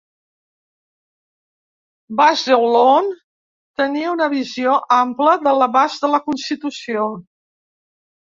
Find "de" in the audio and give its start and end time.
5.49-5.55, 6.07-6.13